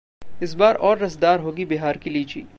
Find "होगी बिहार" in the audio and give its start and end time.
1.39-1.97